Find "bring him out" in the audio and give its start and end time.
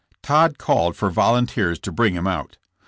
1.91-2.57